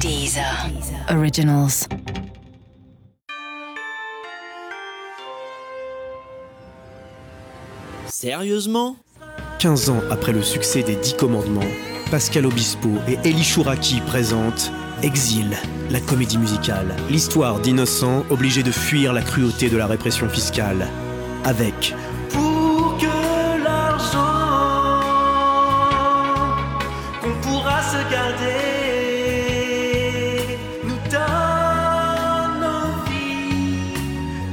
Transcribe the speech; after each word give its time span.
Deezer. 0.00 0.42
Originals. 1.10 1.86
Sérieusement? 8.06 8.96
15 9.58 9.90
ans 9.90 10.00
après 10.10 10.32
le 10.32 10.42
succès 10.42 10.82
des 10.82 10.96
Dix 10.96 11.12
Commandements, 11.12 11.60
Pascal 12.10 12.46
Obispo 12.46 12.88
et 13.06 13.18
Elie 13.28 13.44
Chouraki 13.44 14.00
présentent 14.00 14.72
Exil, 15.02 15.54
la 15.90 16.00
comédie 16.00 16.38
musicale. 16.38 16.96
L'histoire 17.10 17.60
d'innocents 17.60 18.24
obligés 18.30 18.62
de 18.62 18.72
fuir 18.72 19.12
la 19.12 19.20
cruauté 19.20 19.68
de 19.68 19.76
la 19.76 19.86
répression 19.86 20.30
fiscale. 20.30 20.86
Avec 21.44 21.94
pour 22.30 22.49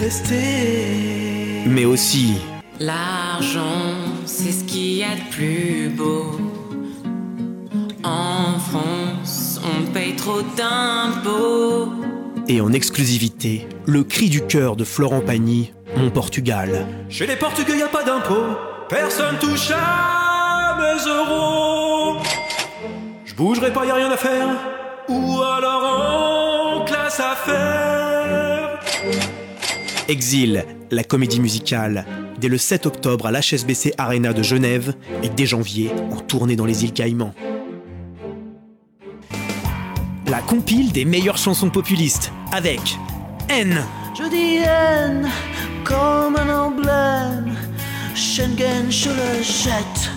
rester. 0.00 1.62
mais 1.66 1.84
aussi 1.84 2.34
L'argent, 2.78 3.94
c'est 4.24 4.52
ce 4.52 4.64
qu'il 4.64 4.94
y 4.94 5.02
a 5.04 5.14
de 5.14 5.30
plus 5.30 5.90
beau. 5.90 6.38
En 8.02 8.58
France, 8.58 9.60
on 9.62 9.92
paye 9.92 10.16
trop 10.16 10.40
d'impôts. 10.56 11.92
et 12.48 12.60
en 12.62 12.72
exclusivité, 12.72 13.68
le 13.86 14.02
cri 14.02 14.30
du 14.30 14.40
cœur 14.46 14.74
de 14.76 14.84
Florent 14.84 15.20
Pagny, 15.20 15.72
Mon 15.96 16.10
Portugal. 16.10 16.86
Chez 17.10 17.26
les 17.26 17.36
Portugais, 17.36 17.76
y 17.76 17.82
a 17.82 17.88
pas 17.88 18.02
d'impôt. 18.02 18.46
Personne 18.88 19.36
touche 19.38 19.70
à 19.72 20.78
mes 20.80 20.98
euros. 21.08 22.16
Je 23.26 23.34
bougerai 23.34 23.70
pas, 23.72 23.84
y 23.84 23.90
a 23.90 23.94
rien 23.94 24.10
à 24.10 24.16
faire. 24.16 24.48
Ou 25.08 25.42
alors 25.42 26.80
en 26.80 26.84
classe 26.86 27.20
à 27.20 27.34
faire. 27.36 27.99
Exil, 30.10 30.64
la 30.90 31.04
comédie 31.04 31.38
musicale, 31.38 32.04
dès 32.40 32.48
le 32.48 32.58
7 32.58 32.86
octobre 32.86 33.26
à 33.26 33.30
l'HSBC 33.30 33.94
Arena 33.96 34.32
de 34.32 34.42
Genève 34.42 34.94
et 35.22 35.28
dès 35.28 35.46
janvier 35.46 35.92
en 36.10 36.16
tournée 36.16 36.56
dans 36.56 36.66
les 36.66 36.82
îles 36.82 36.92
Caïmans. 36.92 37.32
La 40.26 40.40
compile 40.40 40.90
des 40.90 41.04
meilleures 41.04 41.38
chansons 41.38 41.70
populistes 41.70 42.32
avec 42.50 42.80
N, 43.48 43.84
Je 44.18 44.28
dis 44.28 44.56
haine 44.56 45.28
comme 45.84 46.34
un 46.34 46.58
emblème. 46.58 47.54
Schengen, 48.16 48.90
je 48.90 49.10
le 49.10 49.42
jette. 49.44 50.10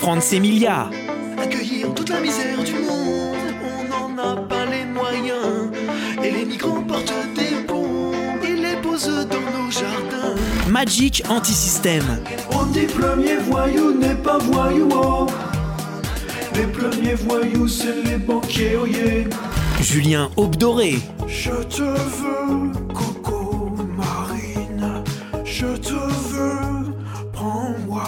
Franz 0.00 0.34
Emilia, 0.34 0.90
Accueillir 1.38 1.94
toute 1.94 2.08
la 2.08 2.18
misère 2.18 2.60
du 2.64 2.72
monde, 2.72 3.05
Magic 10.76 11.22
Anti-System, 11.30 12.02
On 12.52 12.66
dit 12.66 12.84
premier 12.84 13.36
voyou 13.36 13.98
n'est 13.98 14.14
pas 14.14 14.36
voyou. 14.36 14.90
oh. 14.92 15.26
Les 16.54 16.66
premiers 16.66 17.14
voyous, 17.14 17.66
c'est 17.66 18.02
les 18.04 18.18
banquiers, 18.18 18.76
oh 18.76 18.84
yeah. 18.84 19.24
Julien 19.80 20.28
Aube 20.36 20.56
Doré, 20.56 20.98
Je 21.26 21.50
te 21.62 21.80
veux, 21.80 22.72
Coco 22.92 23.70
Marine. 23.96 25.02
Je 25.46 25.68
te 25.78 25.94
veux, 25.94 26.92
prends-moi. 27.32 28.04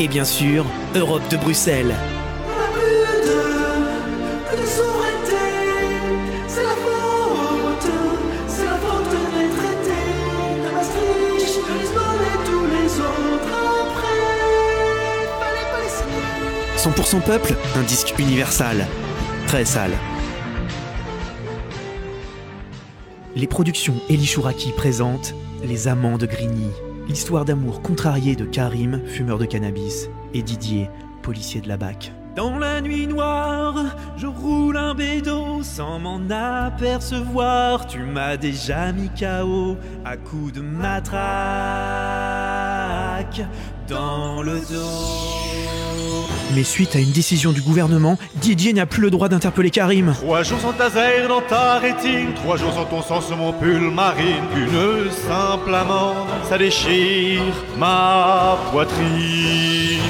et 0.00 0.08
bien 0.08 0.24
sûr 0.24 0.64
Europe 0.96 1.22
de 1.30 1.36
Bruxelles. 1.36 1.94
100% 16.80 17.20
peuple, 17.20 17.54
un 17.76 17.82
disque 17.82 18.14
universal. 18.18 18.86
Très 19.46 19.66
sale. 19.66 19.90
Les 23.36 23.46
productions 23.46 23.96
Elie 24.08 24.24
Chouraki 24.24 24.72
présentent 24.74 25.34
Les 25.62 25.88
Amants 25.88 26.16
de 26.16 26.24
Grigny. 26.24 26.70
L'histoire 27.06 27.44
d'amour 27.44 27.82
contrariée 27.82 28.34
de 28.34 28.46
Karim, 28.46 29.02
fumeur 29.04 29.36
de 29.36 29.44
cannabis, 29.44 30.08
et 30.32 30.40
Didier, 30.40 30.88
policier 31.20 31.60
de 31.60 31.68
la 31.68 31.76
BAC. 31.76 32.14
Dans 32.34 32.58
la 32.58 32.80
nuit 32.80 33.06
noire, 33.06 33.84
je 34.16 34.26
roule 34.26 34.78
un 34.78 34.94
bédo 34.94 35.62
sans 35.62 35.98
m'en 35.98 36.22
apercevoir. 36.30 37.88
Tu 37.88 37.98
m'as 37.98 38.38
déjà 38.38 38.90
mis 38.92 39.10
KO 39.10 39.76
à 40.06 40.16
coups 40.16 40.54
de 40.54 40.62
matraque 40.62 41.20
dans 43.86 44.40
le 44.42 44.60
dos. 44.60 45.79
Mais 46.54 46.64
suite 46.64 46.96
à 46.96 46.98
une 46.98 47.12
décision 47.12 47.52
du 47.52 47.62
gouvernement, 47.62 48.18
Didier 48.36 48.72
n'a 48.72 48.84
plus 48.84 49.02
le 49.02 49.10
droit 49.10 49.28
d'interpeller 49.28 49.70
Karim. 49.70 50.12
Trois 50.14 50.42
jours 50.42 50.60
sans 50.60 50.72
taser 50.72 51.28
dans 51.28 51.40
ta 51.42 51.78
rétine, 51.78 52.34
trois 52.34 52.56
jours 52.56 52.72
sans 52.72 52.84
ton 52.86 53.02
sang 53.02 53.20
sur 53.20 53.36
mon 53.36 53.52
pull 53.52 53.90
marine. 53.90 54.42
Une 54.56 55.10
simple 55.10 55.74
amende, 55.74 56.26
ça 56.48 56.58
déchire 56.58 57.42
ma 57.78 58.58
poitrine. 58.72 60.00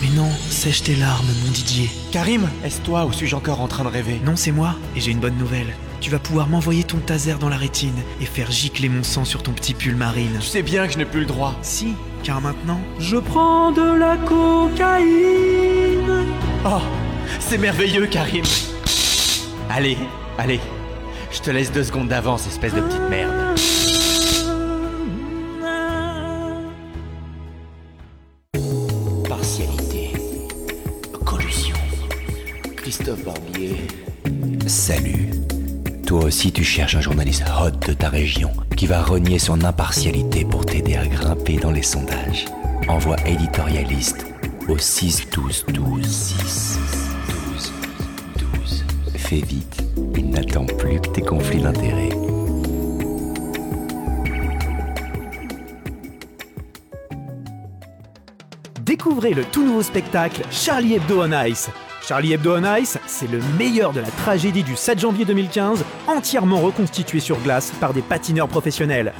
Mais 0.00 0.08
non, 0.16 0.30
sèche 0.48 0.82
tes 0.82 0.96
larmes, 0.96 1.28
mon 1.44 1.50
Didier. 1.50 1.90
Karim, 2.12 2.48
est-ce 2.64 2.80
toi 2.80 3.04
ou 3.04 3.12
suis-je 3.12 3.36
encore 3.36 3.60
en 3.60 3.68
train 3.68 3.84
de 3.84 3.88
rêver? 3.88 4.20
Non, 4.24 4.36
c'est 4.36 4.52
moi, 4.52 4.74
et 4.96 5.00
j'ai 5.00 5.10
une 5.10 5.20
bonne 5.20 5.36
nouvelle. 5.36 5.74
Tu 6.00 6.10
vas 6.10 6.18
pouvoir 6.18 6.48
m'envoyer 6.48 6.82
ton 6.82 6.96
taser 6.96 7.34
dans 7.38 7.50
la 7.50 7.58
rétine 7.58 7.92
et 8.22 8.24
faire 8.24 8.50
gicler 8.50 8.88
mon 8.88 9.02
sang 9.02 9.26
sur 9.26 9.42
ton 9.42 9.52
petit 9.52 9.74
pull 9.74 9.96
marine. 9.96 10.38
Tu 10.40 10.46
sais 10.46 10.62
bien 10.62 10.86
que 10.86 10.94
je 10.94 10.98
n'ai 10.98 11.04
plus 11.04 11.20
le 11.20 11.26
droit. 11.26 11.54
Si, 11.60 11.92
car 12.22 12.40
maintenant, 12.40 12.80
Je 12.98 13.18
prends 13.18 13.70
de 13.70 13.98
la 13.98 14.16
cocaïne. 14.16 15.49
Oh, 16.62 16.82
c'est 17.38 17.56
merveilleux, 17.56 18.06
Karim. 18.06 18.44
Allez, 19.70 19.96
allez, 20.36 20.60
je 21.32 21.40
te 21.40 21.50
laisse 21.50 21.72
deux 21.72 21.84
secondes 21.84 22.08
d'avance, 22.08 22.46
espèce 22.46 22.74
de 22.74 22.82
petite 22.82 23.08
merde. 23.08 23.32
Partialité. 29.26 30.12
Collusion. 31.24 31.76
Christophe 32.76 33.24
Barbier. 33.24 33.76
Salut. 34.66 35.30
Toi 36.06 36.24
aussi 36.24 36.52
tu 36.52 36.64
cherches 36.64 36.96
un 36.96 37.00
journaliste 37.00 37.44
hot 37.58 37.70
de 37.86 37.94
ta 37.94 38.10
région 38.10 38.50
qui 38.76 38.86
va 38.86 39.00
renier 39.02 39.38
son 39.38 39.64
impartialité 39.64 40.44
pour 40.44 40.66
t'aider 40.66 40.96
à 40.96 41.06
grimper 41.06 41.56
dans 41.56 41.70
les 41.70 41.82
sondages. 41.82 42.44
Envoie 42.88 43.16
éditorialiste 43.24 44.29
au 44.70 44.78
6 44.78 45.28
12 45.30 45.64
12 45.68 46.06
6 46.06 46.78
12 47.52 47.72
12. 48.38 48.84
Fais 49.16 49.40
vite, 49.40 49.82
il 50.16 50.30
n'attend 50.30 50.64
plus 50.64 51.00
que 51.00 51.08
tes 51.08 51.22
conflits 51.22 51.62
d'intérêts. 51.62 52.10
découvrez 59.00 59.34
le 59.34 59.44
tout 59.44 59.64
nouveau 59.64 59.82
spectacle 59.82 60.42
Charlie 60.50 60.94
Hebdo 60.94 61.22
on 61.22 61.32
Ice. 61.46 61.70
Charlie 62.06 62.32
Hebdo 62.32 62.56
on 62.56 62.76
Ice, 62.76 62.98
c'est 63.06 63.30
le 63.30 63.40
meilleur 63.58 63.92
de 63.92 64.00
la 64.00 64.10
tragédie 64.10 64.62
du 64.62 64.76
7 64.76 64.98
janvier 64.98 65.24
2015, 65.24 65.84
entièrement 66.06 66.60
reconstitué 66.60 67.20
sur 67.20 67.38
glace 67.38 67.72
par 67.80 67.92
des 67.92 68.02
patineurs 68.02 68.48
professionnels. 68.48 69.12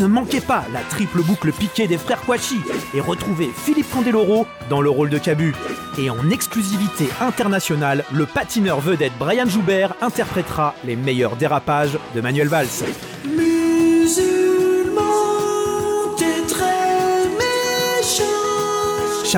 Ne 0.00 0.06
manquez 0.06 0.40
pas 0.40 0.64
la 0.72 0.80
triple 0.80 1.22
boucle 1.22 1.50
piquée 1.52 1.86
des 1.86 1.96
frères 1.96 2.20
Kouachi 2.20 2.60
et 2.94 3.00
retrouvez 3.00 3.50
Philippe 3.56 3.90
Candeloro 3.90 4.46
dans 4.68 4.82
le 4.82 4.90
rôle 4.90 5.10
de 5.10 5.18
Cabu. 5.18 5.54
Et 5.98 6.10
en 6.10 6.30
exclusivité 6.30 7.08
internationale, 7.20 8.04
le 8.12 8.26
patineur 8.26 8.80
vedette 8.80 9.12
Brian 9.18 9.46
Joubert 9.46 9.94
interprétera 10.02 10.74
les 10.84 10.96
meilleurs 10.96 11.36
dérapages 11.36 11.98
de 12.14 12.20
Manuel 12.20 12.48
Valls. 12.48 13.47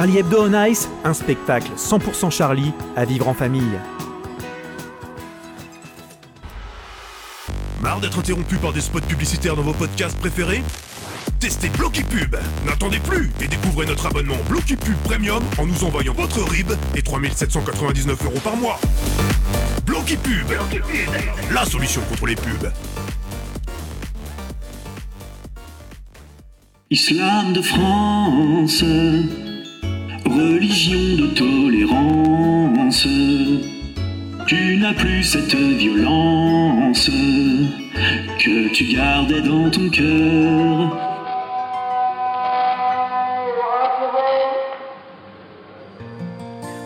Charlie 0.00 0.16
Hebdo 0.16 0.46
on 0.46 0.64
Ice, 0.64 0.88
un 1.04 1.12
spectacle 1.12 1.72
100% 1.76 2.30
Charlie 2.30 2.72
à 2.96 3.04
vivre 3.04 3.28
en 3.28 3.34
famille. 3.34 3.78
Marre 7.82 8.00
d'être 8.00 8.18
interrompu 8.18 8.56
par 8.56 8.72
des 8.72 8.80
spots 8.80 9.02
publicitaires 9.02 9.56
dans 9.56 9.62
vos 9.62 9.74
podcasts 9.74 10.18
préférés? 10.18 10.62
Testez 11.38 11.68
Blocky 11.68 12.02
Pub. 12.02 12.34
N'attendez 12.64 12.98
plus 12.98 13.30
et 13.42 13.46
découvrez 13.46 13.84
notre 13.84 14.06
abonnement 14.06 14.38
Blocky 14.48 14.74
Pub 14.76 14.96
Premium 15.04 15.42
en 15.58 15.66
nous 15.66 15.84
envoyant 15.84 16.14
votre 16.14 16.40
RIB 16.48 16.72
et 16.94 17.02
3799 17.02 18.24
euros 18.24 18.40
par 18.42 18.56
mois. 18.56 18.80
Blocky 19.84 20.16
Pub. 20.16 20.50
La 21.52 21.66
solution 21.66 22.00
contre 22.08 22.24
les 22.24 22.36
pubs. 22.36 22.72
Islam 26.88 27.52
de 27.52 27.60
France, 27.60 28.82
religion 30.40 31.16
de 31.16 31.26
tolérance. 31.34 33.06
Tu 34.46 34.76
n'as 34.78 34.94
plus 34.94 35.22
cette 35.22 35.54
violence 35.54 37.10
que 38.38 38.72
tu 38.72 38.84
gardais 38.94 39.42
dans 39.42 39.70
ton 39.70 39.88
cœur. 39.90 40.96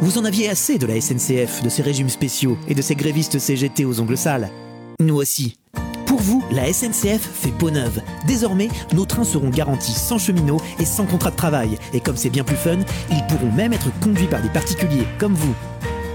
Vous 0.01 0.19
en 0.19 0.25
aviez 0.25 0.51
assez 0.51 0.77
de 0.77 0.87
la 0.87 1.01
SNCF, 1.01 1.63
de 1.63 1.69
ses 1.69 1.83
régimes 1.83 2.11
spéciaux 2.11 2.59
et 2.69 2.75
de 2.75 2.83
ses 2.83 2.95
grévistes 2.95 3.39
CGT 3.39 3.85
aux 3.87 4.01
ongles 4.01 4.19
sales. 4.19 4.51
Nous 5.01 5.17
aussi. 5.17 5.57
Vous, 6.25 6.43
la 6.51 6.73
SNCF 6.73 7.21
fait 7.21 7.51
peau 7.51 7.71
neuve. 7.71 8.01
Désormais, 8.27 8.71
nos 8.95 9.05
trains 9.05 9.25
seront 9.25 9.51
garantis 9.51 9.93
sans 9.93 10.17
cheminot 10.17 10.59
et 10.79 10.87
sans 10.87 11.05
contrat 11.05 11.31
de 11.31 11.37
travail. 11.37 11.77
Et 11.93 12.01
comme 12.01 12.17
c'est 12.17 12.31
bien 12.31 12.45
plus 12.45 12.57
fun, 12.57 12.79
ils 13.11 13.27
pourront 13.27 13.53
même 13.53 13.75
être 13.75 13.91
conduits 14.01 14.27
par 14.27 14.41
des 14.41 14.49
particuliers 14.49 15.07
comme 15.19 15.35
vous. 15.35 15.55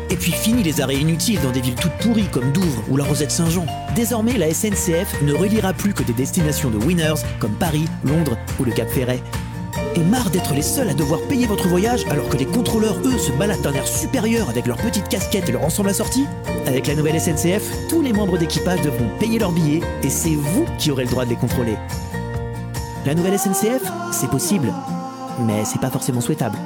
Et 0.09 0.15
puis 0.15 0.31
fini 0.31 0.63
les 0.63 0.81
arrêts 0.81 0.95
inutiles 0.95 1.39
dans 1.41 1.51
des 1.51 1.61
villes 1.61 1.75
toutes 1.75 1.95
pourries 2.01 2.27
comme 2.31 2.51
Douvres 2.51 2.83
ou 2.89 2.97
la 2.97 3.03
Rosette 3.03 3.29
Saint-Jean. 3.29 3.67
Désormais, 3.95 4.35
la 4.39 4.51
SNCF 4.51 5.21
ne 5.21 5.33
reliera 5.33 5.73
plus 5.73 5.93
que 5.93 6.01
des 6.01 6.13
destinations 6.13 6.71
de 6.71 6.77
winners 6.77 7.21
comme 7.37 7.53
Paris, 7.53 7.85
Londres 8.03 8.35
ou 8.59 8.63
le 8.63 8.71
Cap 8.71 8.89
Ferret. 8.89 9.21
Et 9.95 10.01
marre 10.01 10.29
d'être 10.29 10.53
les 10.53 10.61
seuls 10.61 10.89
à 10.89 10.93
devoir 10.93 11.21
payer 11.21 11.45
votre 11.45 11.67
voyage 11.67 12.05
alors 12.09 12.29
que 12.29 12.37
les 12.37 12.45
contrôleurs, 12.45 12.97
eux, 13.05 13.17
se 13.17 13.31
baladent 13.31 13.61
d'un 13.61 13.73
air 13.73 13.87
supérieur 13.87 14.49
avec 14.49 14.67
leurs 14.67 14.77
petites 14.77 15.09
casquettes 15.09 15.49
et 15.49 15.51
leur 15.51 15.63
ensemble 15.63 15.89
assorti 15.89 16.25
Avec 16.67 16.87
la 16.87 16.95
nouvelle 16.95 17.19
SNCF, 17.19 17.87
tous 17.89 18.01
les 18.01 18.13
membres 18.13 18.37
d'équipage 18.37 18.81
devront 18.81 19.09
payer 19.19 19.39
leurs 19.39 19.51
billets 19.51 19.81
et 20.03 20.09
c'est 20.09 20.35
vous 20.35 20.65
qui 20.77 20.91
aurez 20.91 21.05
le 21.05 21.09
droit 21.09 21.25
de 21.25 21.29
les 21.31 21.35
contrôler. 21.35 21.75
La 23.05 23.15
nouvelle 23.15 23.37
SNCF, 23.39 23.81
c'est 24.11 24.29
possible, 24.29 24.71
mais 25.45 25.65
c'est 25.65 25.81
pas 25.81 25.89
forcément 25.89 26.21
souhaitable. 26.21 26.57